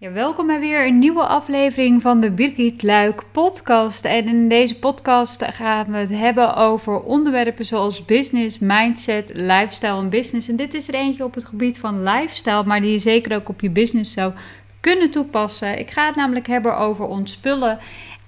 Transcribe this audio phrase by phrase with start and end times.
[0.00, 4.04] Ja, welkom bij weer een nieuwe aflevering van de Birgit Luik podcast.
[4.04, 10.08] En in deze podcast gaan we het hebben over onderwerpen zoals business, mindset, lifestyle en
[10.08, 10.48] business.
[10.48, 13.48] En dit is er eentje op het gebied van lifestyle, maar die je zeker ook
[13.48, 14.32] op je business zou
[14.80, 15.78] kunnen toepassen.
[15.78, 17.78] Ik ga het namelijk hebben over ontspullen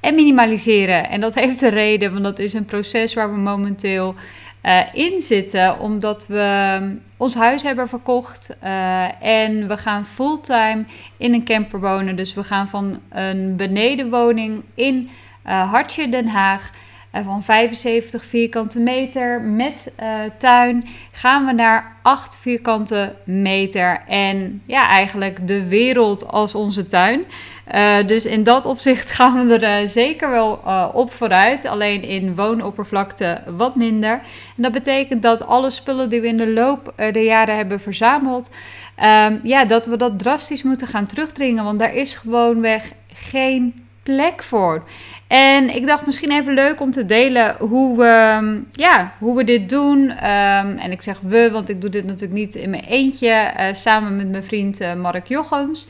[0.01, 1.09] en minimaliseren.
[1.09, 4.15] En dat heeft een reden, want dat is een proces waar we momenteel
[4.63, 6.79] uh, in zitten, omdat we
[7.17, 10.85] ons huis hebben verkocht uh, en we gaan fulltime
[11.17, 12.17] in een camper wonen.
[12.17, 15.11] Dus we gaan van een benedenwoning in
[15.47, 16.71] uh, Hartje, Den Haag,
[17.13, 19.93] van 75 vierkante meter met
[20.39, 24.03] tuin, gaan we naar 8 vierkante meter.
[24.07, 27.25] En ja, eigenlijk de wereld als onze tuin.
[27.75, 30.61] Uh, dus in dat opzicht gaan we er uh, zeker wel
[30.93, 31.67] op vooruit.
[31.67, 34.13] Alleen in woonoppervlakte wat minder.
[34.57, 38.51] En dat betekent dat alle spullen die we in de loop der jaren hebben verzameld,
[39.29, 41.65] um, ja, dat we dat drastisch moeten gaan terugdringen.
[41.65, 44.85] Want daar is gewoonweg geen plek voor.
[45.33, 49.45] En ik dacht misschien even leuk om te delen hoe we, um, ja, hoe we
[49.45, 49.99] dit doen.
[50.11, 53.53] Um, en ik zeg we, want ik doe dit natuurlijk niet in mijn eentje.
[53.73, 55.89] samen met mijn vriend Mark Jochems.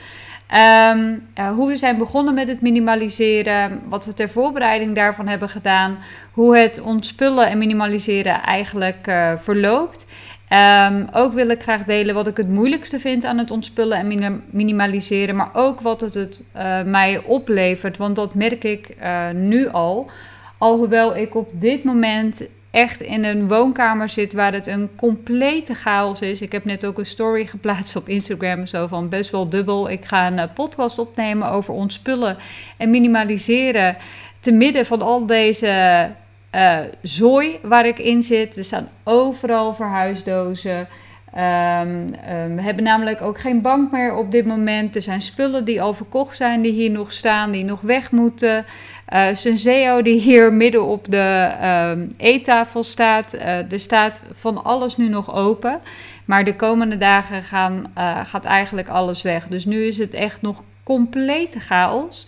[0.91, 5.49] Um, uh, hoe we zijn begonnen met het minimaliseren, wat we ter voorbereiding daarvan hebben
[5.49, 5.99] gedaan,
[6.33, 10.07] hoe het ontspullen en minimaliseren eigenlijk verloopt.
[10.53, 14.43] Um, ook wil ik graag delen wat ik het moeilijkste vind aan het ontspullen en
[14.51, 18.97] minimaliseren, maar ook wat het, het uh, mij oplevert, want dat merk ik
[19.35, 20.11] nu al.
[20.59, 26.21] Alhoewel ik op dit moment echt in een woonkamer zit waar het een complete chaos
[26.21, 26.41] is.
[26.41, 29.91] Ik heb net ook een story geplaatst op Instagram, zo van best wel dubbel.
[29.91, 32.37] Ik ga een eh, podcast opnemen over ontspullen
[32.77, 33.97] en minimaliseren.
[34.41, 36.11] Te midden van al deze
[36.55, 38.57] uh, zooi waar ik in zit.
[38.57, 40.89] Er staan overal verhuisdozen.
[41.37, 44.97] Um, um, we hebben namelijk ook geen bank meer op dit moment.
[44.97, 48.65] Er zijn spullen die al verkocht zijn, die hier nog staan, die nog weg moeten.
[49.13, 53.35] Uh, Senseo die hier midden op de uh, eettafel staat.
[53.35, 55.81] Uh, er staat van alles nu nog open.
[56.25, 57.93] Maar de komende dagen gaan,
[58.25, 59.47] gaat eigenlijk alles weg.
[59.49, 62.27] Dus nu is het echt nog complete chaos.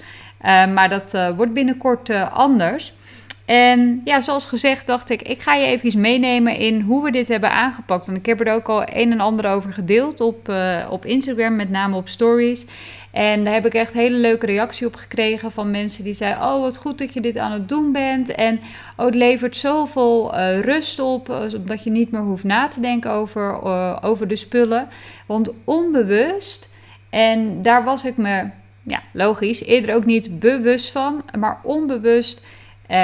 [0.74, 2.94] maar dat wordt binnenkort anders.
[3.44, 7.10] En ja, zoals gezegd dacht ik, ik ga je even iets meenemen in hoe we
[7.10, 8.08] dit hebben aangepakt.
[8.08, 10.52] En ik heb er ook al een en ander over gedeeld op,
[10.90, 12.66] op Instagram, met name op stories.
[13.14, 16.60] En daar heb ik echt hele leuke reactie op gekregen van mensen die zeiden: Oh,
[16.60, 18.34] wat goed dat je dit aan het doen bent.
[18.34, 18.60] En
[18.96, 22.80] oh, het levert zoveel uh, rust op, uh, omdat je niet meer hoeft na te
[22.80, 23.62] denken over,
[24.02, 24.88] over de spullen.
[25.26, 26.70] Want onbewust,
[27.10, 28.48] en daar was ik me,
[28.82, 32.40] ja, logisch, eerder ook niet bewust van, maar onbewust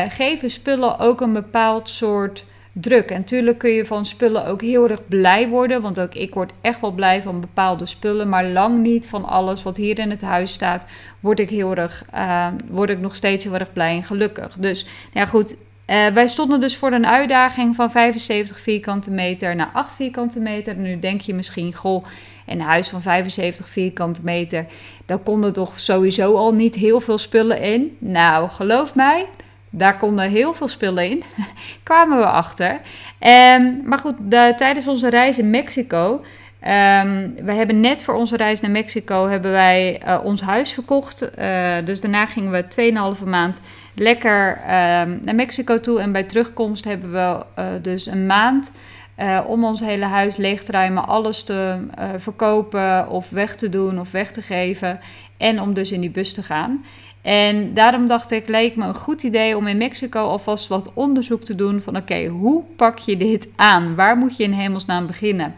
[0.08, 3.10] geven spullen ook een bepaald soort druk.
[3.10, 5.82] En natuurlijk kun je van spullen ook heel erg blij worden.
[5.82, 8.28] Want ook ik word echt wel blij van bepaalde spullen.
[8.28, 10.86] Maar lang niet van alles wat hier in het huis staat.
[11.20, 14.56] Word ik heel erg, uh, word ik nog steeds heel erg blij en gelukkig.
[14.58, 15.56] Dus ja, goed.
[15.86, 20.74] Uh, wij stonden dus voor een uitdaging van 75 vierkante meter naar 8 vierkante meter.
[20.74, 22.04] En nu denk je misschien, goh,
[22.47, 24.66] een huis van 75 vierkante meter,
[25.06, 27.97] daar konden toch sowieso al niet heel veel spullen in.
[27.98, 29.26] Nou, geloof mij,
[29.70, 31.22] daar konden heel veel spullen in,
[31.82, 32.70] kwamen we achter.
[32.70, 38.36] Um, maar goed, de, tijdens onze reis in Mexico, um, we hebben net voor onze
[38.36, 41.30] reis naar Mexico, hebben wij uh, ons huis verkocht.
[41.38, 43.60] Uh, dus daarna gingen we 2,5 maand
[43.94, 46.00] lekker um, naar Mexico toe.
[46.00, 48.72] En bij terugkomst hebben we uh, dus een maand
[49.47, 51.86] om ons hele huis leeg te ruimen, alles te
[52.16, 55.00] verkopen of weg te doen of weg te geven.
[55.36, 56.80] En om dus in die bus te gaan.
[57.22, 61.44] En daarom dacht ik, leek me een goed idee om in Mexico alvast wat onderzoek
[61.44, 63.94] te doen van oké, hoe pak je dit aan?
[63.94, 65.54] Waar moet je in hemelsnaam beginnen?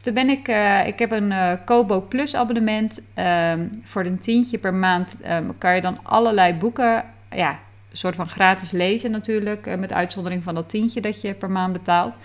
[0.00, 3.08] Toen ben ik, uh, ik heb een uh, Kobo Plus abonnement.
[3.18, 7.50] Uh, voor een tientje per maand um, kan je dan allerlei boeken, ja,
[7.90, 9.66] een soort van gratis lezen natuurlijk.
[9.66, 12.16] Uh, met uitzondering van dat tientje dat je per maand betaalt.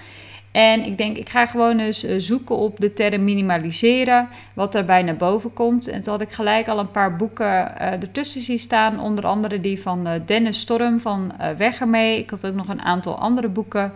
[0.52, 5.04] En ik denk, ik ga gewoon eens eh, zoeken op de term minimaliseren, wat daarbij
[5.04, 5.88] naar boven komt.
[5.88, 9.60] En toen had ik gelijk al een paar boeken uh, ertussen zien staan, onder andere
[9.60, 12.20] die van uh, Dennis Storm van uh, Weg ermee.
[12.20, 13.92] Ik had ook nog een aantal andere boeken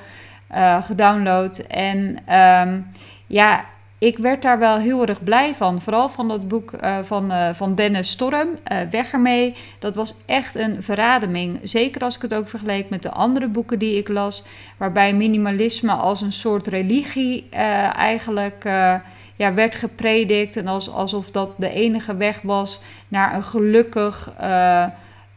[0.81, 1.57] gedownload.
[1.57, 2.87] En um,
[3.27, 3.65] ja,
[4.05, 5.81] ik werd daar wel heel erg blij van.
[5.81, 9.55] Vooral van dat boek uh, van, uh, van Dennis Storm, uh, Weg ermee.
[9.79, 11.59] Dat was echt een verademing.
[11.63, 14.43] Zeker als ik het ook vergeleek met de andere boeken die ik las.
[14.77, 17.49] Waarbij minimalisme als een soort religie
[17.95, 18.63] eigenlijk
[19.35, 20.57] ja, werd gepredikt.
[20.57, 24.31] En als, alsof dat de enige weg was naar een gelukkig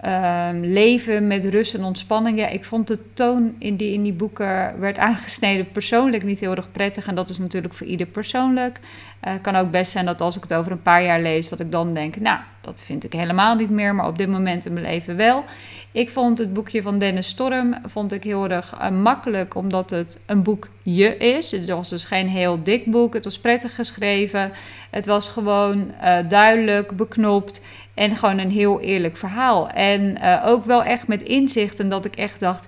[0.05, 2.39] Um, leven met rust en ontspanning.
[2.39, 6.55] Ja, ik vond de toon in die in die boeken werd aangesneden persoonlijk niet heel
[6.55, 7.07] erg prettig.
[7.07, 8.79] En dat is natuurlijk voor ieder persoonlijk.
[9.21, 11.49] Het uh, kan ook best zijn dat als ik het over een paar jaar lees,
[11.49, 14.67] dat ik dan denk, nou, dat vind ik helemaal niet meer, maar op dit moment
[14.67, 15.45] in mijn leven wel.
[15.93, 20.23] Ik vond het boekje van Dennis Storm vond ik heel erg uh, makkelijk, omdat het
[20.27, 21.51] een boekje is.
[21.51, 23.15] Het was dus geen heel dik boek.
[23.15, 24.53] Het was prettig geschreven.
[24.91, 27.61] Het was gewoon uh, duidelijk, beknopt
[27.99, 29.69] en gewoon een heel eerlijk verhaal.
[29.71, 32.67] En uh, ook wel echt met inzichten dat ik echt dacht,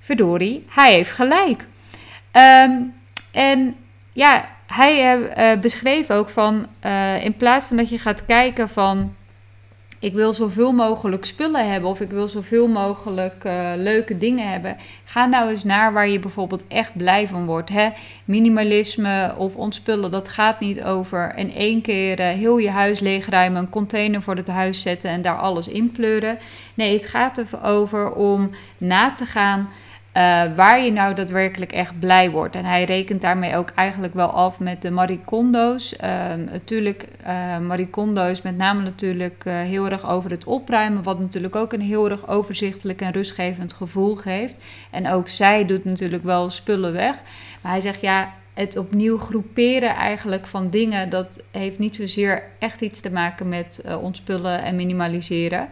[0.00, 1.66] verdorie, hij heeft gelijk.
[2.32, 2.94] Um,
[3.32, 3.76] en
[4.12, 6.66] ja, hij uh, beschreef ook van,
[7.20, 9.14] in plaats van dat je gaat kijken van
[10.02, 14.76] ik wil zoveel mogelijk spullen hebben of ik wil zoveel mogelijk uh, leuke dingen hebben.
[15.04, 17.68] Ga nou eens naar waar je bijvoorbeeld echt blij van wordt.
[17.68, 17.88] Hè?
[18.24, 23.62] Minimalisme of ontspullen, dat gaat niet over in één keer uh, heel je huis leegruimen,
[23.62, 26.38] een container voor het huis zetten en daar alles in pleuren.
[26.74, 29.68] Nee, het gaat erover om na te gaan
[30.16, 32.54] uh, waar je nou daadwerkelijk echt blij wordt.
[32.54, 35.94] En hij rekent daarmee ook eigenlijk wel af met de maricondo's.
[36.04, 36.08] Uh,
[36.50, 41.72] natuurlijk, uh, maricondo's met name natuurlijk uh, heel erg over het opruimen, wat natuurlijk ook
[41.72, 44.58] een heel erg overzichtelijk en rustgevend gevoel geeft.
[44.90, 47.20] En ook zij doet natuurlijk wel spullen weg.
[47.60, 52.80] Maar hij zegt ja, het opnieuw groeperen eigenlijk van dingen, dat heeft niet zozeer echt
[52.80, 55.68] iets te maken met ontspullen en minimaliseren.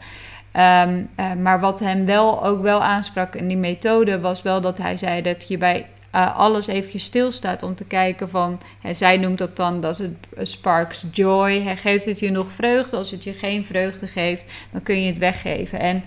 [0.56, 4.79] Um, uh, maar wat hem wel ook wel aansprak in die methode was wel dat
[4.79, 9.17] hij zei dat je bij uh, alles eventjes stilstaat om te kijken van, hè, zij
[9.17, 11.62] noemt dat dan, dat het sparks joy.
[11.62, 12.97] Hij geeft het je nog vreugde.
[12.97, 15.81] Als het je geen vreugde geeft, dan kun je het weggeven.
[15.81, 16.02] En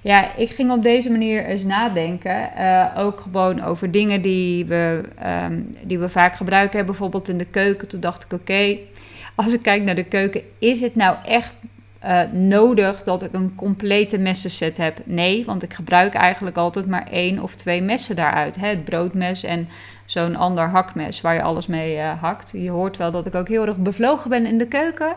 [0.00, 2.50] ja, ik ging op deze manier eens nadenken.
[2.96, 5.00] Ook gewoon over dingen die we,
[5.44, 6.86] um, die we vaak gebruiken.
[6.86, 7.88] Bijvoorbeeld in de keuken.
[7.88, 8.76] Toen dacht ik, oké,
[9.34, 11.52] als ik kijk naar de keuken, is het nou echt
[12.06, 14.98] uh, nodig dat ik een complete messenset heb.
[15.04, 18.56] Nee, want ik gebruik eigenlijk altijd maar één of twee messen daaruit.
[18.56, 18.68] Hè?
[18.68, 19.68] Het broodmes en
[20.04, 22.50] zo'n ander hakmes waar je alles mee uh, hakt.
[22.54, 25.14] Je hoort wel dat ik ook heel erg bevlogen ben in de keuken.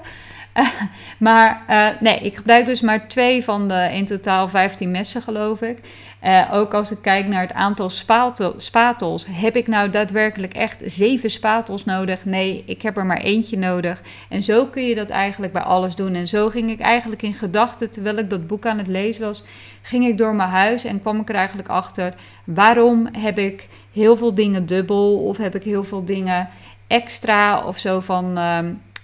[1.17, 5.61] maar uh, nee, ik gebruik dus maar twee van de in totaal 15 messen, geloof
[5.61, 5.79] ik.
[6.23, 10.83] Uh, ook als ik kijk naar het aantal spatel, spatels, heb ik nou daadwerkelijk echt
[10.85, 12.25] zeven spatels nodig?
[12.25, 14.01] Nee, ik heb er maar eentje nodig.
[14.29, 16.15] En zo kun je dat eigenlijk bij alles doen.
[16.15, 19.43] En zo ging ik eigenlijk in gedachten, terwijl ik dat boek aan het lezen was,
[19.81, 22.13] ging ik door mijn huis en kwam ik er eigenlijk achter
[22.43, 26.49] waarom heb ik heel veel dingen dubbel of heb ik heel veel dingen
[26.87, 28.37] extra of zo van.
[28.37, 28.59] Uh,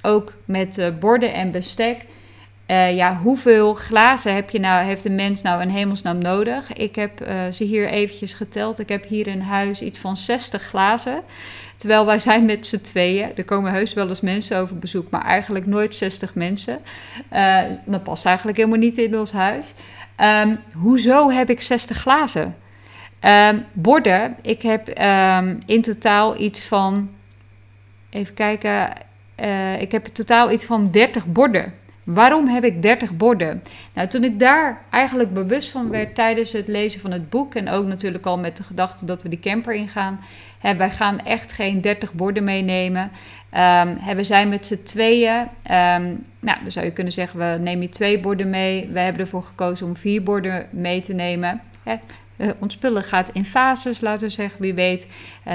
[0.06, 2.06] ook met uh, borden en bestek.
[2.68, 6.74] Uh, ja, hoeveel glazen heb je nou, heeft een mens nou in hemelsnaam nodig?
[6.74, 8.80] Ik heb uh, ze hier eventjes geteld.
[8.80, 11.22] Ik heb hier in huis iets van 60 glazen.
[11.78, 13.30] Terwijl wij zijn met z'n tweeën.
[13.36, 16.80] Er komen heus wel eens mensen over bezoek, maar eigenlijk nooit 60 mensen.
[17.34, 19.74] Uh, dat past eigenlijk helemaal niet in ons huis.
[20.44, 22.56] Um, hoezo heb ik 60 glazen?
[23.22, 24.90] Um, borden, ik heb
[25.66, 27.10] in totaal iets van.
[28.10, 28.94] Even kijken.
[29.80, 31.74] Ik heb in totaal iets van 30 borden.
[32.06, 33.63] Waarom heb ik 30 borden?
[33.94, 37.69] Nou, toen ik daar eigenlijk bewust van werd tijdens het lezen van het boek en
[37.69, 40.19] ook natuurlijk al met de gedachte dat we die camper ingaan,
[40.60, 43.12] hè, wij gaan echt geen 30 borden meenemen.
[43.54, 45.40] Um, we zijn met z'n tweeën.
[45.40, 48.90] Um, nou, dan zou je kunnen zeggen, we nemen twee borden mee.
[48.92, 51.62] We hebben ervoor gekozen om vier borden mee te nemen.
[51.84, 51.96] Hè.
[52.60, 54.62] Ons spullen gaat in fases, laten we zeggen.
[54.62, 55.08] Wie weet,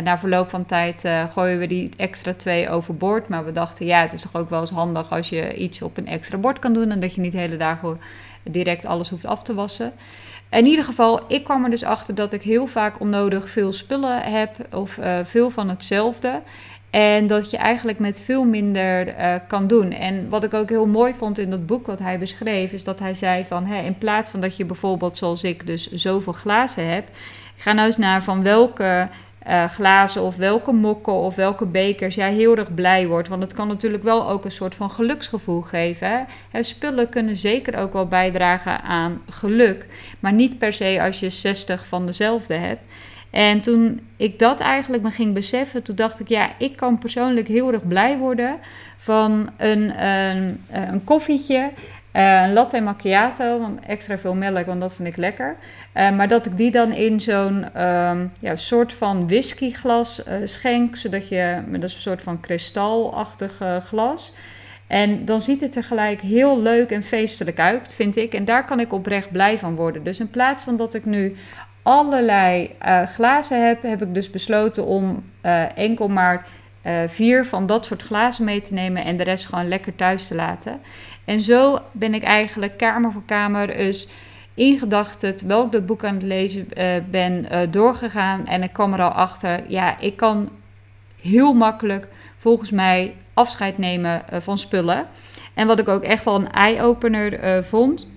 [0.03, 3.29] na verloop van tijd uh, gooien we die extra twee overboord.
[3.29, 5.97] Maar we dachten, ja, het is toch ook wel eens handig als je iets op
[5.97, 6.91] een extra bord kan doen.
[6.91, 8.01] En dat je niet de hele dagen
[8.43, 9.93] direct alles hoeft af te wassen.
[10.51, 14.23] In ieder geval, ik kwam er dus achter dat ik heel vaak onnodig veel spullen
[14.23, 14.75] heb.
[14.75, 16.43] Of veel van hetzelfde.
[16.91, 19.93] En dat je eigenlijk met veel minder uh, kan doen.
[19.93, 22.99] En wat ik ook heel mooi vond in dat boek wat hij beschreef, is dat
[22.99, 27.09] hij zei van in plaats van dat je bijvoorbeeld zoals ik dus zoveel glazen heb,
[27.57, 29.09] ga nou eens naar van welke
[29.49, 33.29] uh, glazen of welke mokken of welke bekers jij heel erg blij wordt.
[33.29, 36.27] Want het kan natuurlijk wel ook een soort van geluksgevoel geven.
[36.53, 39.87] Spullen kunnen zeker ook wel bijdragen aan geluk,
[40.21, 42.87] maar niet per se als je 60 van dezelfde hebt.
[43.31, 47.49] En toen ik dat eigenlijk me ging beseffen, toen dacht ik, ja, ik kan persoonlijk
[47.49, 48.59] heel erg blij worden
[48.97, 51.71] van een, een, een koffietje,
[52.17, 55.57] uh, een latte macchiato, want extra veel melk, want dat vind ik lekker.
[55.95, 60.97] Uh, maar dat ik die dan in zo'n um, ja, soort van whiskyglas uh, schenk,
[60.97, 64.33] zodat je, dat is een soort van kristalachtig glas.
[64.87, 68.35] En dan ziet het er gelijk heel leuk en feestelijk uit, vind ik.
[68.35, 70.05] En daar kan ik oprecht blij van worden.
[70.05, 71.37] Dus in plaats van dat ik nu
[71.83, 76.47] allerlei uh, glazen heb, heb ik dus besloten om uh, enkel maar
[76.87, 80.27] uh, vier van dat soort glazen mee te nemen en de rest gewoon lekker thuis
[80.27, 80.81] te laten.
[81.25, 84.09] En zo ben ik eigenlijk kamer voor kamer dus
[84.55, 86.69] in gedachten, terwijl ik dat boek aan het lezen
[87.11, 88.47] ben, doorgegaan.
[88.47, 90.49] En ik kwam er al achter, ja, ik kan
[91.21, 95.07] heel makkelijk volgens mij afscheid nemen van spullen.
[95.55, 98.09] En wat ik ook echt wel een eye-opener vond.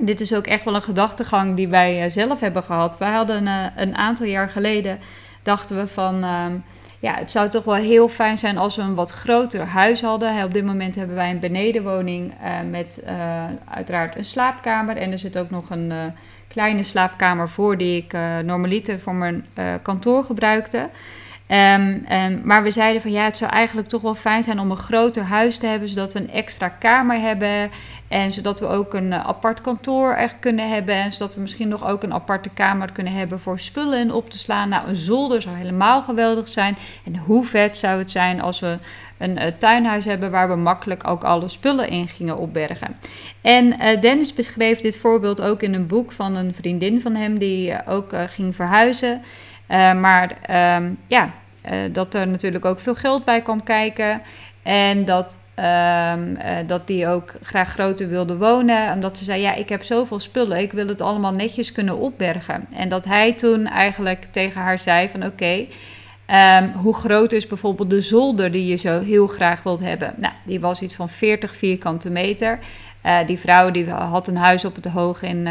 [0.00, 2.98] Dit is ook echt wel een gedachtegang die wij zelf hebben gehad.
[2.98, 3.46] Wij hadden
[3.76, 4.98] een aantal jaar geleden,
[5.42, 6.52] dachten we van ehm,
[6.98, 10.44] ja, het zou toch wel heel fijn zijn als we een wat groter huis hadden.
[10.44, 13.06] Op dit moment hebben wij een benedenwoning uh, met
[13.68, 14.96] uiteraard een slaapkamer.
[14.96, 15.92] En er zit ook nog een
[16.48, 18.12] kleine slaapkamer voor die ik
[18.44, 19.46] normaliter voor mijn
[19.82, 20.88] kantoor gebruikte.
[21.48, 22.06] Um,
[22.44, 25.22] maar we zeiden van ja, het zou eigenlijk toch wel fijn zijn om een groter
[25.22, 27.70] huis te hebben, zodat we een extra kamer hebben.
[28.08, 30.94] En zodat we ook een apart kantoor echt kunnen hebben.
[30.94, 34.30] En zodat we misschien nog ook een aparte kamer kunnen hebben voor spullen in op
[34.30, 34.68] te slaan.
[34.68, 36.76] Nou, een zolder zou helemaal geweldig zijn.
[37.04, 38.78] En hoe vet zou het zijn als we
[39.18, 42.96] een uh, tuinhuis hebben waar we makkelijk ook alle spullen in gingen opbergen.
[43.40, 47.38] En uh, Dennis beschreef dit voorbeeld ook in een boek van een vriendin van hem
[47.38, 49.22] die ook ging verhuizen.
[49.68, 51.30] Maar ehm, ja,
[51.92, 54.22] dat er natuurlijk ook veel geld bij kwam kijken.
[54.64, 55.48] En dat,
[56.14, 58.92] um, dat die ook graag groter wilde wonen.
[58.92, 60.58] Omdat ze zei, ja, ik heb zoveel spullen.
[60.58, 62.66] Ik wil het allemaal netjes kunnen opbergen.
[62.76, 65.24] En dat hij toen eigenlijk tegen haar zei van...
[65.24, 65.66] Oké,
[66.30, 70.14] um, hoe groot is bijvoorbeeld de zolder die je zo heel graag wilt hebben?
[70.16, 72.58] Nou, die was iets van 40 vierkante meter.
[73.26, 75.46] Die vrouw die had een huis op het hoog in,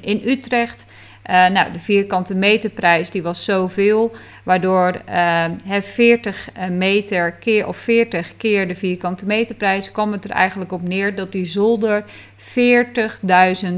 [0.00, 0.86] in Utrecht...
[1.30, 4.12] Uh, nou, de vierkante meterprijs die was zoveel,
[4.42, 10.24] waardoor uh, eh, 40 eh, meter keer of 40 keer de vierkante meterprijs kwam het
[10.24, 13.68] er eigenlijk op neer dat die zolder 40.000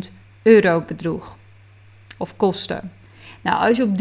[0.42, 1.36] euro bedroeg
[2.18, 2.80] of kostte.
[3.40, 3.98] Nou, als je op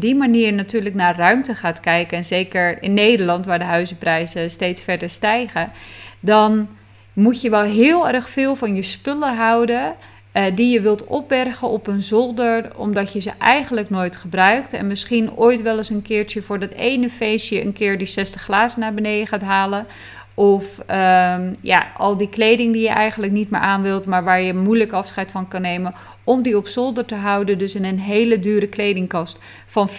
[0.00, 4.80] die manier natuurlijk naar ruimte gaat kijken, en zeker in Nederland waar de huizenprijzen steeds
[4.80, 5.72] verder stijgen,
[6.20, 6.68] dan
[7.12, 9.94] moet je wel heel erg veel van je spullen houden
[10.34, 14.72] uh, die je wilt opbergen op een zolder, omdat je ze eigenlijk nooit gebruikt.
[14.72, 18.42] En misschien ooit wel eens een keertje voor dat ene feestje een keer die 60
[18.42, 19.86] glazen naar beneden gaat halen.
[20.34, 24.40] Of um, ja, al die kleding die je eigenlijk niet meer aan wilt, maar waar
[24.40, 25.94] je moeilijk afscheid van kan nemen.
[26.24, 29.94] Om die op zolder te houden, dus in een hele dure kledingkast van 40.000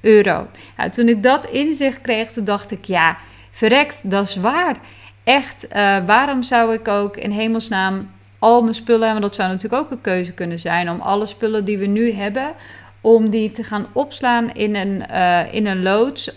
[0.00, 0.46] euro.
[0.76, 3.16] Nou, toen ik dat inzicht kreeg, toen dacht ik, ja,
[3.50, 4.76] verrekt, dat is waar.
[5.24, 8.08] Echt, uh, waarom zou ik ook in hemelsnaam
[8.44, 11.64] al mijn spullen, want dat zou natuurlijk ook een keuze kunnen zijn om alle spullen
[11.64, 12.52] die we nu hebben,
[13.00, 16.34] om die te gaan opslaan in een, uh, in een loods,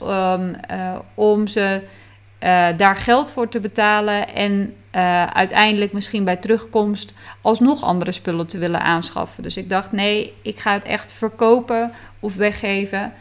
[1.16, 1.82] om ze
[2.44, 4.76] uh, daar geld voor te betalen en
[5.34, 9.44] uiteindelijk misschien bij terugkomst alsnog andere spullen te willen aanschaffen.
[9.44, 13.14] Dus ik dacht, nee, ik ga het echt verkopen of weggeven.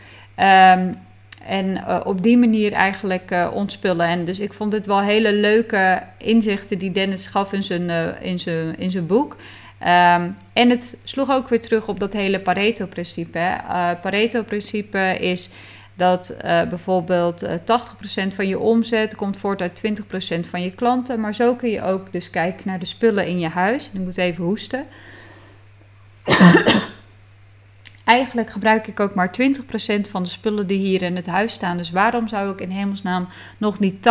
[0.76, 1.05] Um,
[1.44, 4.06] en uh, op die manier eigenlijk uh, ontspullen.
[4.06, 8.06] En dus ik vond het wel hele leuke inzichten die Dennis gaf in zijn, uh,
[8.20, 9.36] in zijn, in zijn boek.
[9.80, 13.56] Um, en het sloeg ook weer terug op dat hele Pareto-principe.
[14.00, 15.50] Pareto-principe is
[15.94, 17.48] dat bijvoorbeeld 80%
[18.28, 19.82] van je omzet komt voort uit
[20.36, 21.20] 20% van je klanten.
[21.20, 23.90] Maar zo kun je ook dus kijken naar de spullen in je huis.
[23.92, 24.86] Ik moet even hoesten.
[28.06, 29.34] Eigenlijk gebruik ik ook maar
[29.98, 31.76] 20% van de spullen die hier in het huis staan.
[31.76, 34.08] Dus waarom zou ik in hemelsnaam nog niet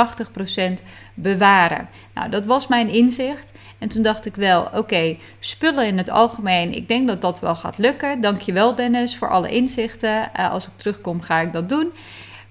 [0.82, 0.84] 80%
[1.14, 1.90] bewaren?
[2.14, 3.52] Nou, dat was mijn inzicht.
[3.78, 7.56] En toen dacht ik wel, oké, spullen in het algemeen, ik denk dat dat wel
[7.56, 8.22] gaat lukken.
[8.22, 10.30] Dankjewel Dennis voor alle inzichten.
[10.40, 11.92] Uh, als ik terugkom ga ik dat doen.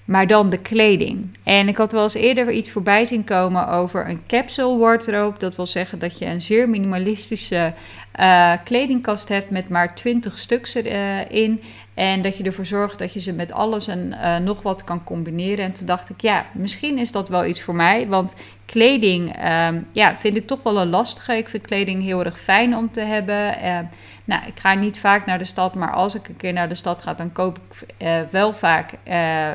[0.05, 1.37] Maar dan de kleding.
[1.43, 5.39] En ik had wel eens eerder iets voorbij zien komen over een capsule wardrobe.
[5.39, 7.73] Dat wil zeggen dat je een zeer minimalistische
[8.21, 11.63] uh, kledingkast hebt met maar 20 stuks erin.
[11.95, 15.05] En dat je ervoor zorgt dat je ze met alles en uh, nog wat kan
[15.05, 15.65] combineren.
[15.65, 18.09] En toen dacht ik, ja, misschien is dat wel iets voor mij.
[18.09, 19.37] Want kleding
[19.69, 21.37] um, ja, vind ik toch wel een lastige.
[21.37, 23.57] Ik vind kleding heel erg fijn om te hebben.
[23.63, 23.79] Uh,
[24.25, 26.75] nou, ik ga niet vaak naar de stad, maar als ik een keer naar de
[26.75, 28.91] stad ga, dan koop ik uh, wel vaak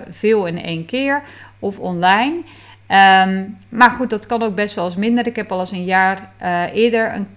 [0.09, 1.21] veel in één keer
[1.59, 2.35] of online.
[2.35, 5.27] Um, maar goed, dat kan ook best wel eens minder.
[5.27, 7.27] Ik heb al eens een jaar uh, eerder een,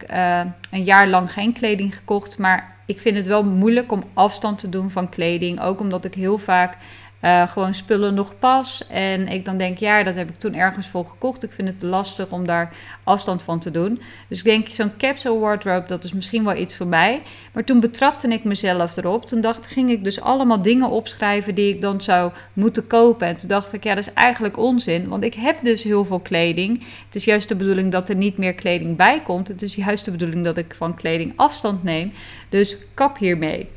[0.70, 2.38] een jaar lang geen kleding gekocht.
[2.38, 5.60] Maar ik vind het wel moeilijk om afstand te doen van kleding.
[5.60, 6.76] Ook omdat ik heel vaak
[7.22, 8.86] uh, gewoon spullen nog pas.
[8.88, 11.42] En ik dan denk, ja, dat heb ik toen ergens voor gekocht.
[11.42, 12.74] Ik vind het lastig om daar
[13.04, 14.02] afstand van te doen.
[14.28, 17.22] Dus ik denk, zo'n capsule wardrobe, dat is misschien wel iets voor mij.
[17.52, 19.26] Maar toen betrapte ik mezelf erop.
[19.26, 23.26] Toen dacht, ging ik dus allemaal dingen opschrijven die ik dan zou moeten kopen.
[23.26, 25.08] En toen dacht ik, ja, dat is eigenlijk onzin.
[25.08, 26.84] Want ik heb dus heel veel kleding.
[27.04, 29.48] Het is juist de bedoeling dat er niet meer kleding bij komt.
[29.48, 32.12] Het is juist de bedoeling dat ik van kleding afstand neem.
[32.48, 33.68] Dus kap hiermee.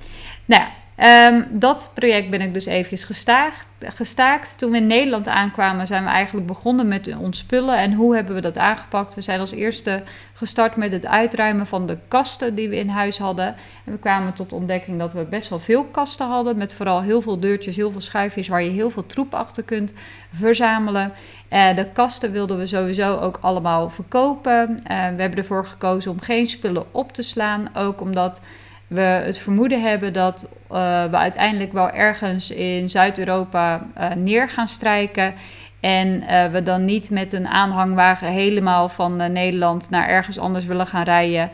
[0.46, 0.64] Nou
[0.96, 4.58] Ehm, dat project ben ik dus eventjes gestaakt, gestaakt.
[4.58, 7.78] Toen we in Nederland aankwamen, zijn we eigenlijk begonnen met ons spullen.
[7.78, 9.14] En hoe hebben we dat aangepakt?
[9.14, 13.18] We zijn als eerste gestart met het uitruimen van de kasten die we in huis
[13.18, 13.56] hadden.
[13.86, 16.58] En we kwamen tot ontdekking dat we best wel veel kasten hadden.
[16.58, 19.94] Met vooral heel veel deurtjes, heel veel schuifjes waar je heel veel troep achter kunt
[20.34, 21.12] verzamelen.
[21.54, 24.70] Uh, de kasten wilden we sowieso ook allemaal verkopen.
[24.70, 27.70] Uh, we hebben ervoor gekozen om geen spullen op te slaan.
[27.74, 28.42] Ook omdat
[28.88, 34.68] we het vermoeden hebben dat uh, we uiteindelijk wel ergens in Zuid-Europa uh, neer gaan
[34.68, 35.34] strijken.
[35.80, 40.88] En uh, we dan niet met een aanhangwagen helemaal van Nederland naar ergens anders willen
[40.88, 41.50] gaan rijden.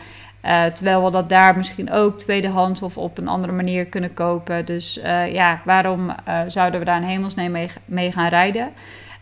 [0.73, 4.65] terwijl we dat daar misschien ook tweedehands of op een andere manier kunnen kopen.
[4.65, 4.99] Dus
[5.31, 6.15] ja, waarom
[6.47, 8.69] zouden we daar een hemelsnaam mee gaan rijden?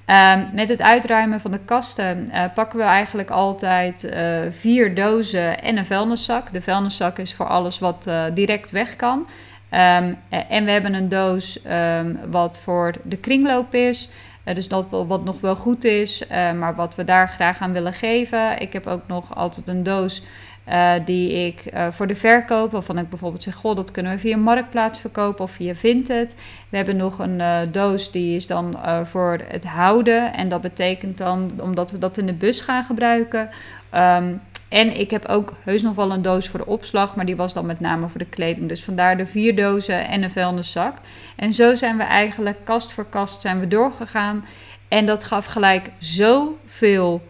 [0.09, 5.61] Um, met het uitruimen van de kasten uh, pakken we eigenlijk altijd uh, vier dozen
[5.61, 6.53] en een vuilniszak.
[6.53, 9.17] De vuilniszak is voor alles wat uh, direct weg kan.
[9.17, 14.09] Um, en we hebben een doos um, wat voor de kringloop is.
[14.43, 18.61] dus dat wat nog wel goed is, maar wat we daar graag aan willen geven.
[18.61, 20.23] Ik heb ook nog altijd een doos
[20.69, 24.19] uh, die ik uh, voor de verkoop, waarvan ik bijvoorbeeld zeg: Goh, dat kunnen we
[24.19, 26.35] via Marktplaats verkopen of via Vinted.
[26.69, 30.33] We hebben nog een uh, doos die is dan voor het houden.
[30.33, 33.49] En dat betekent dan omdat we dat in de bus gaan gebruiken.
[33.95, 37.35] Um, en ik heb ook heus nog wel een doos voor de opslag, maar die
[37.35, 38.67] was dan met name voor de kleding.
[38.67, 40.97] Dus vandaar de vier dozen en een vuilniszak.
[41.35, 44.45] En zo zijn we eigenlijk kast voor kast zijn we doorgegaan.
[44.87, 47.27] En dat gaf gelijk zoveel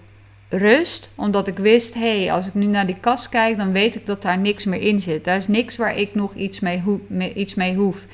[0.50, 3.96] rust, omdat ik wist, hé, hey, als ik nu naar die kast kijk, dan weet
[3.96, 5.24] ik dat daar niks meer in zit.
[5.24, 8.06] Daar is niks waar ik nog iets mee, iets mee hoef.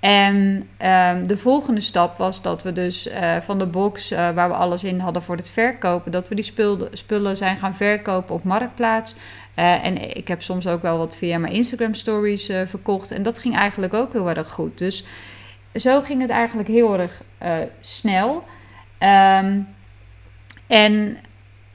[0.00, 0.34] En
[0.82, 4.54] um, de volgende stap was dat we dus uh, van de box uh, waar we
[4.54, 6.52] alles in hadden voor het verkopen, dat we die
[6.92, 9.14] spullen, zijn gaan verkopen op Marktplaats.
[9.58, 13.10] Uh, en ik heb soms ook wel wat via mijn Instagram stories verkocht.
[13.10, 14.78] En dat ging eigenlijk ook heel erg goed.
[14.78, 15.04] Dus
[15.74, 17.22] zo ging het eigenlijk heel erg
[17.80, 18.44] snel.
[18.98, 19.68] Um,
[20.66, 21.16] en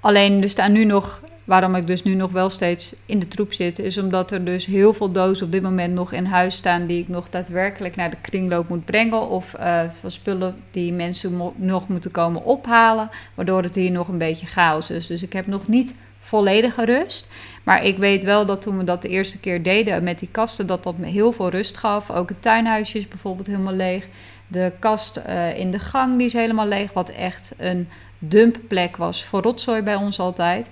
[0.05, 3.53] Alleen er staan nu nog, waarom ik dus nu nog wel steeds in de troep
[3.53, 6.85] zit, is omdat er dus heel veel dozen op dit moment nog in huis staan
[6.85, 9.29] die ik nog daadwerkelijk naar de kringloop moet brengen.
[9.29, 14.17] Of uh, van spullen die mensen nog moeten komen ophalen, waardoor het hier nog een
[14.17, 15.07] beetje chaos is.
[15.07, 17.27] Dus ik heb nog niet volledige rust.
[17.63, 20.67] Maar ik weet wel dat toen we dat de eerste keer deden met die kasten,
[20.67, 22.11] dat dat me heel veel rust gaf.
[22.11, 24.07] Ook het tuinhuisje is bijvoorbeeld helemaal leeg.
[24.47, 27.87] De kast uh, in de gang die is helemaal leeg, wat echt een
[28.27, 30.69] dumpplek was voor rotzooi bij ons altijd.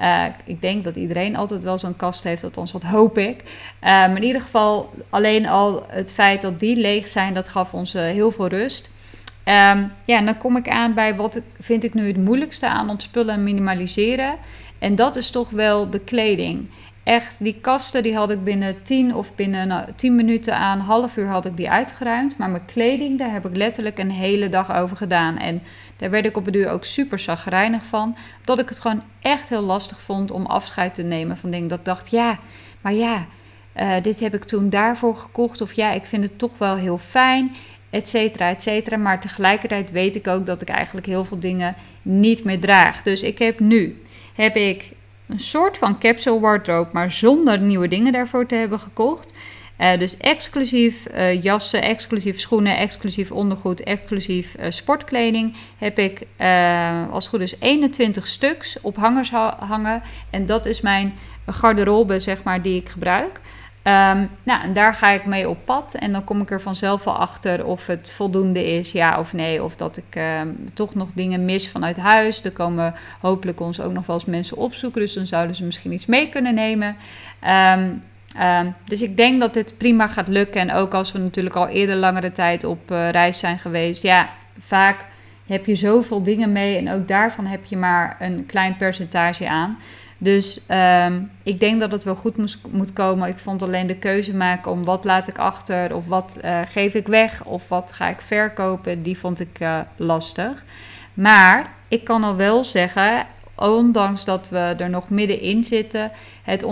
[0.00, 3.42] Uh, ik denk dat iedereen altijd wel zo'n kast heeft, althans dat hoop ik.
[3.80, 7.94] Maar in ieder geval, alleen al het feit dat die leeg zijn, dat gaf ons
[7.94, 8.90] uh, heel veel rust.
[9.44, 12.90] Um, ja, en dan kom ik aan bij wat vind ik nu het moeilijkste aan
[12.90, 14.34] ontspullen en minimaliseren.
[14.78, 16.68] En dat is toch wel de kleding.
[17.04, 21.16] Echt, die kasten die had ik binnen 10 of binnen nou, 10 minuten aan half
[21.16, 22.38] uur had ik die uitgeruimd.
[22.38, 25.38] Maar mijn kleding, daar heb ik letterlijk een hele dag over gedaan.
[25.38, 25.62] En
[25.96, 28.16] daar werd ik op het duur ook super zagrijnig van.
[28.44, 31.68] Dat ik het gewoon echt heel lastig vond om afscheid te nemen van dingen.
[31.68, 32.38] Dat ik dacht, ja,
[32.80, 33.26] maar ja,
[33.76, 35.60] uh, dit heb ik toen daarvoor gekocht.
[35.60, 37.54] Of ja, ik vind het toch wel heel fijn,
[37.90, 38.96] et cetera, et cetera.
[38.96, 43.02] Maar tegelijkertijd weet ik ook dat ik eigenlijk heel veel dingen niet meer draag.
[43.02, 44.02] Dus ik heb nu,
[44.34, 44.92] heb ik
[45.34, 49.32] een soort van capsule wardrobe, maar zonder nieuwe dingen daarvoor te hebben gekocht.
[49.78, 56.26] Uh, dus exclusief uh, jassen, exclusief schoenen, exclusief ondergoed, exclusief uh, sportkleding heb ik
[57.10, 60.02] als het goed is 21 stuks op hangers hangen.
[60.30, 61.14] En dat is mijn
[61.46, 63.40] garderobe, zeg maar, die ik gebruik.
[63.86, 65.94] Um, nou, en daar ga ik mee op pad.
[65.94, 69.62] En dan kom ik er vanzelf wel achter of het voldoende is, ja of nee.
[69.62, 72.44] Of dat ik um, toch nog dingen mis vanuit huis.
[72.44, 75.00] Er komen hopelijk ons ook nog wel eens mensen opzoeken.
[75.00, 76.96] Dus dan zouden ze misschien iets mee kunnen nemen.
[77.46, 78.02] Um,
[78.84, 80.60] dus ik denk dat dit prima gaat lukken.
[80.60, 84.02] En ook als we natuurlijk al eerder langere tijd op uh, reis zijn geweest.
[84.02, 85.04] Ja, vaak
[85.46, 86.76] heb je zoveel dingen mee.
[86.76, 89.78] En ook daarvan heb je maar een klein percentage aan.
[90.24, 90.60] Dus
[91.06, 92.36] um, ik denk dat het wel goed
[92.70, 93.28] moet komen.
[93.28, 95.94] Ik vond alleen de keuze maken om wat laat ik achter.
[95.94, 97.44] Of wat uh, geef ik weg.
[97.44, 99.02] Of wat ga ik verkopen.
[99.02, 100.64] Die vond ik uh, lastig.
[101.14, 106.10] Maar ik kan al wel zeggen, ondanks dat we er nog middenin zitten,
[106.42, 106.62] het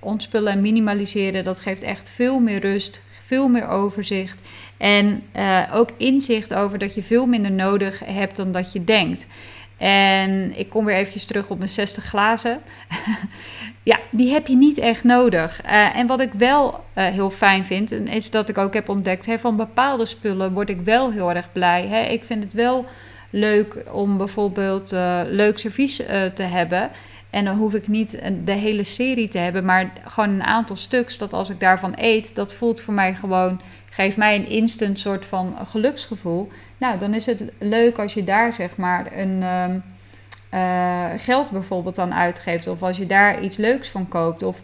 [0.00, 4.42] ontspullen, en minimaliseren, dat geeft echt veel meer rust, veel meer overzicht.
[4.76, 9.26] En uh, ook inzicht over dat je veel minder nodig hebt dan dat je denkt.
[9.76, 12.60] En ik kom weer eventjes terug op mijn 60 glazen.
[13.82, 15.64] ja, die heb je niet echt nodig.
[15.64, 19.26] Uh, en wat ik wel uh, heel fijn vind, is dat ik ook heb ontdekt,
[19.26, 21.86] hè, van bepaalde spullen word ik wel heel erg blij.
[21.86, 22.00] Hè.
[22.00, 22.86] Ik vind het wel
[23.30, 25.96] leuk om bijvoorbeeld uh, leuk servies
[26.34, 26.90] te hebben.
[27.36, 31.18] En dan hoef ik niet de hele serie te hebben, maar gewoon een aantal stuks.
[31.18, 35.26] Dat als ik daarvan eet, dat voelt voor mij gewoon, geeft mij een instant soort
[35.26, 36.48] van geluksgevoel.
[36.78, 39.82] Nou, dan is het leuk als je daar zeg maar een um,
[41.18, 42.66] geld bijvoorbeeld aan uitgeeft.
[42.66, 44.42] Of als je daar iets leuks van koopt.
[44.42, 44.62] Of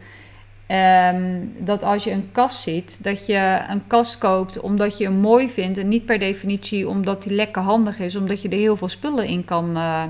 [0.72, 5.14] Ehm, dat als je een kast ziet, dat je een kast koopt omdat je hem
[5.14, 5.78] mooi vindt.
[5.78, 9.26] En niet per definitie omdat die lekker handig is, omdat je er heel veel spullen
[9.26, 10.02] in kan, uh,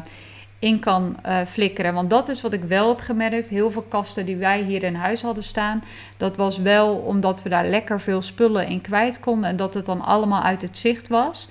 [0.62, 1.94] in kan uh, flikkeren.
[1.94, 3.48] Want dat is wat ik wel heb gemerkt.
[3.48, 5.82] Heel veel kasten die wij hier in huis hadden staan,
[6.16, 9.50] dat was wel omdat we daar lekker veel spullen in kwijt konden.
[9.50, 11.48] En dat het dan allemaal uit het zicht was.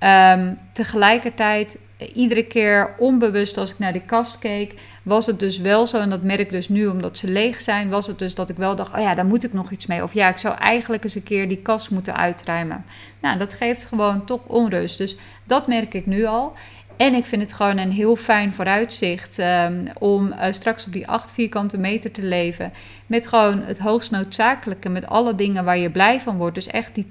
[0.00, 1.80] Um, tegelijkertijd,
[2.14, 6.10] iedere keer onbewust als ik naar die kast keek, was het dus wel zo, en
[6.10, 8.76] dat merk ik dus nu omdat ze leeg zijn, was het dus dat ik wel
[8.76, 10.02] dacht, oh ja, daar moet ik nog iets mee.
[10.02, 12.84] Of ja, ik zou eigenlijk eens een keer die kast moeten uitruimen.
[13.20, 14.98] Nou, dat geeft gewoon toch onrust.
[14.98, 16.52] Dus dat merk ik nu al.
[16.96, 21.06] En ik vind het gewoon een heel fijn vooruitzicht um, om uh, straks op die
[21.06, 22.72] 8 vierkante meter te leven.
[23.06, 26.54] Met gewoon het hoogst noodzakelijke, met alle dingen waar je blij van wordt.
[26.54, 27.06] Dus echt die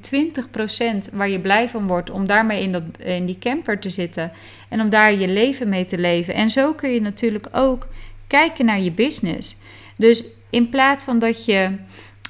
[1.11, 4.31] 20% waar je blij van wordt, om daarmee in, dat, in die camper te zitten.
[4.69, 6.33] En om daar je leven mee te leven.
[6.33, 7.87] En zo kun je natuurlijk ook
[8.27, 9.57] kijken naar je business.
[9.95, 11.75] Dus in plaats van dat je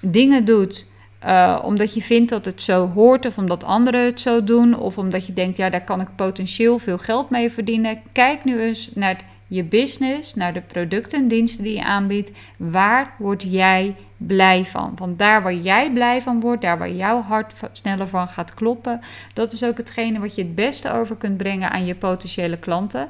[0.01, 0.91] dingen doet
[1.25, 4.97] uh, omdat je vindt dat het zo hoort, of omdat anderen het zo doen, of
[4.97, 8.01] omdat je denkt, ja, daar kan ik potentieel veel geld mee verdienen.
[8.11, 12.31] Kijk nu eens naar je business, naar de producten en diensten die je aanbiedt.
[12.57, 14.93] Waar word jij blij van?
[14.95, 19.01] Want daar waar jij blij van wordt, daar waar jouw hart sneller van gaat kloppen,
[19.33, 23.09] dat is ook hetgene wat je het beste over kunt brengen aan je potentiële klanten.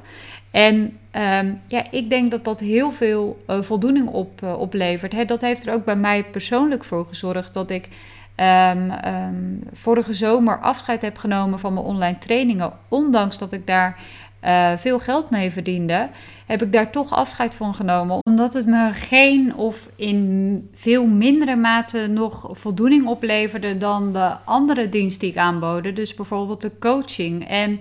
[0.53, 5.27] En um, ja, ik denk dat dat heel veel uh, voldoening op, uh, oplevert.
[5.27, 7.89] Dat heeft er ook bij mij persoonlijk voor gezorgd dat ik
[8.35, 12.71] um, um, vorige zomer afscheid heb genomen van mijn online trainingen.
[12.87, 13.99] Ondanks dat ik daar
[14.43, 16.09] uh, veel geld mee verdiende,
[16.45, 18.19] heb ik daar toch afscheid van genomen.
[18.25, 24.89] Omdat het me geen of in veel mindere mate nog voldoening opleverde dan de andere
[24.89, 25.95] dienst die ik aanbood.
[25.95, 27.47] Dus bijvoorbeeld de coaching.
[27.47, 27.79] En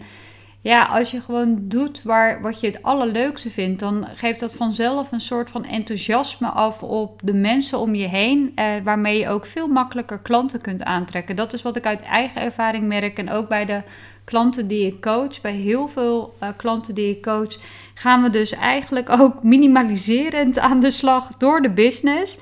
[0.63, 5.13] ja, als je gewoon doet waar, wat je het allerleukste vindt, dan geeft dat vanzelf
[5.13, 9.47] een soort van enthousiasme af op de mensen om je heen, eh, waarmee je ook
[9.47, 11.37] veel makkelijker klanten kunt aantrekken.
[11.37, 13.83] Dat is wat ik uit eigen ervaring merk en ook bij de
[14.25, 17.59] klanten die ik coach, bij heel veel uh, klanten die ik coach,
[17.95, 22.39] gaan we dus eigenlijk ook minimaliserend aan de slag door de business.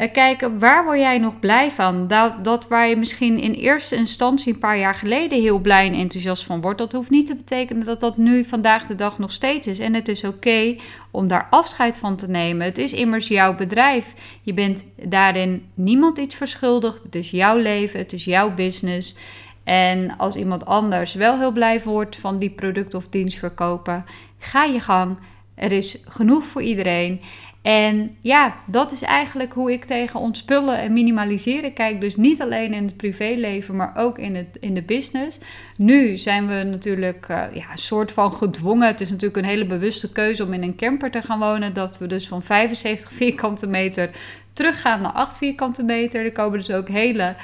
[0.00, 2.06] Uh, kijken, waar word jij nog blij van?
[2.06, 5.94] Dat, dat waar je misschien in eerste instantie een paar jaar geleden heel blij en
[5.94, 9.32] enthousiast van wordt, dat hoeft niet te betekenen dat dat nu vandaag de dag nog
[9.32, 9.78] steeds is.
[9.78, 10.76] En het is oké
[11.10, 12.66] om daar afscheid van te nemen.
[12.66, 14.14] Het is immers jouw bedrijf.
[14.42, 17.02] Je bent daarin niemand iets verschuldigd.
[17.02, 19.16] Het is jouw leven, het is jouw business.
[19.64, 24.04] En als iemand anders wel heel blij wordt van die product of dienst verkopen,
[24.38, 25.16] ga je gang.
[25.54, 27.20] Er is genoeg voor iedereen.
[27.62, 32.00] En ja, dat is eigenlijk hoe ik tegen ontspullen en minimaliseren kijk.
[32.00, 35.38] Dus niet alleen in het privéleven, maar ook in, het, in de business.
[35.76, 38.86] Nu zijn we natuurlijk uh, ja, een soort van gedwongen.
[38.86, 41.74] Het is natuurlijk een hele bewuste keuze om in een camper te gaan wonen.
[41.74, 44.10] Dat we dus van 75 vierkante meter
[44.52, 46.24] teruggaan naar 8 vierkante meter.
[46.24, 47.34] Er komen dus ook hele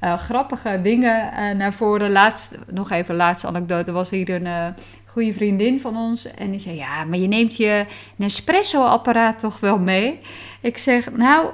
[0.00, 2.10] uh, grappige dingen uh, naar voren.
[2.10, 4.74] Laatst, nog even laatste anekdote, was hier een
[5.14, 6.26] goede vriendin van ons.
[6.26, 7.84] En die zei, ja, maar je neemt je
[8.16, 10.20] Nespresso-apparaat toch wel mee?
[10.60, 11.48] Ik zeg, nou,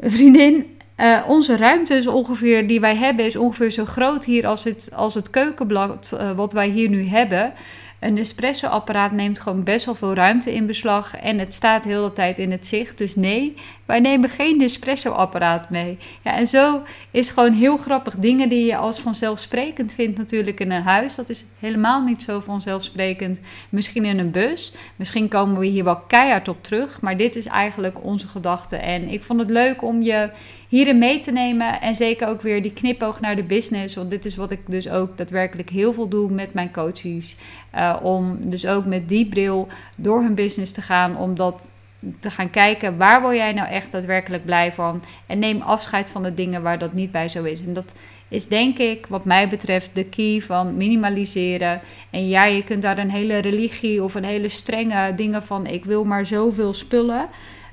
[0.00, 0.66] vriendin,
[1.26, 5.14] onze ruimte is ongeveer, die wij hebben, is ongeveer zo groot hier als het, als
[5.14, 7.52] het keukenblad wat wij hier nu hebben.
[8.00, 12.12] Een espresso-apparaat neemt gewoon best wel veel ruimte in beslag en het staat heel de
[12.12, 12.98] tijd in het zicht.
[12.98, 15.98] Dus nee, wij nemen geen espresso-apparaat mee.
[16.22, 20.70] Ja, en zo is gewoon heel grappig dingen die je als vanzelfsprekend vindt natuurlijk in
[20.70, 21.14] een huis.
[21.14, 23.40] Dat is helemaal niet zo vanzelfsprekend.
[23.68, 27.46] Misschien in een bus, misschien komen we hier wel keihard op terug, maar dit is
[27.46, 28.76] eigenlijk onze gedachte.
[28.76, 30.30] En ik vond het leuk om je
[30.68, 31.80] hierin mee te nemen.
[31.80, 33.94] En zeker ook weer die knipoog naar de business.
[33.94, 37.36] Want dit is wat ik dus ook daadwerkelijk heel veel doe met mijn coaches.
[37.74, 41.16] Uh, om dus ook met die bril door hun business te gaan.
[41.16, 41.72] Om dat
[42.20, 45.02] te gaan kijken waar word jij nou echt daadwerkelijk blij van.
[45.26, 47.60] En neem afscheid van de dingen waar dat niet bij zo is.
[47.60, 47.94] En dat
[48.28, 51.80] is denk ik, wat mij betreft, de key van minimaliseren.
[52.10, 55.84] En ja, je kunt daar een hele religie of een hele strenge dingen van: ik
[55.84, 57.28] wil maar zoveel spullen.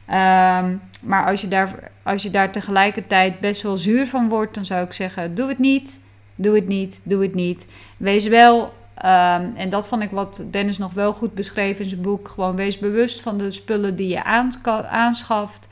[0.10, 4.66] Um, maar als je, daar, als je daar tegelijkertijd best wel zuur van wordt, dan
[4.66, 6.02] zou ik zeggen: doe het niet,
[6.36, 7.68] doe het niet, doe het niet.
[7.98, 12.02] Wees wel, um, en dat vond ik wat Dennis nog wel goed beschreven in zijn
[12.02, 14.24] boek: gewoon wees bewust van de spullen die je
[14.90, 15.68] aanschaft.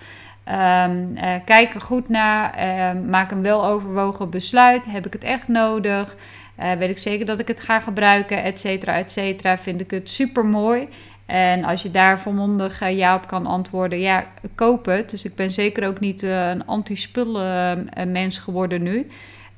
[0.48, 2.56] Um, uh, kijk er goed naar,
[2.96, 4.92] maak een wel overwogen besluit.
[4.92, 6.16] Heb ik het echt nodig?
[6.60, 9.58] Uh, weet ik zeker dat ik het ga gebruiken, et cetera, et cetera.
[9.58, 10.88] Vind ik het super mooi.
[11.26, 15.10] En als je daar volmondig uh, ja op kan antwoorden, ja, koop het.
[15.10, 19.08] Dus ik ben zeker ook niet uh, een anti-spullen mens geworden nu.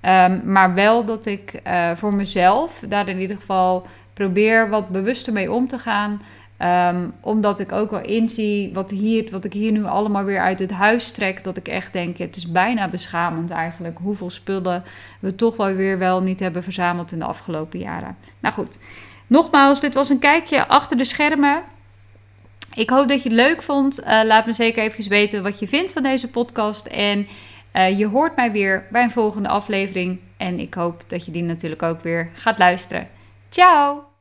[0.01, 1.61] Um, maar wel dat ik
[1.95, 6.21] voor mezelf daar in ieder geval probeer wat bewuster mee om te gaan.
[6.93, 10.59] Um, omdat ik ook wel inzie wat, hier, wat ik hier nu allemaal weer uit
[10.59, 11.43] het huis trek.
[11.43, 13.97] Dat ik echt denk, het is bijna beschamend eigenlijk.
[14.01, 14.83] Hoeveel spullen
[15.19, 18.17] we toch wel weer wel niet hebben verzameld in de afgelopen jaren.
[18.39, 18.77] Nou goed,
[19.27, 21.63] nogmaals, dit was een kijkje achter de schermen.
[22.73, 23.99] Ik hoop dat je het leuk vond.
[23.99, 26.85] Uh, laat me zeker even weten wat je vindt van deze podcast.
[26.85, 27.27] En
[27.73, 30.19] uh, je hoort mij weer bij een volgende aflevering.
[30.37, 33.09] En ik hoop dat je die natuurlijk ook weer gaat luisteren.
[33.49, 34.14] Ciao!